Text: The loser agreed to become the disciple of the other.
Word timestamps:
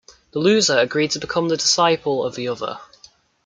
The 0.31 0.39
loser 0.39 0.79
agreed 0.79 1.11
to 1.11 1.19
become 1.19 1.47
the 1.47 1.57
disciple 1.57 2.23
of 2.25 2.33
the 2.33 2.47
other. 2.47 2.79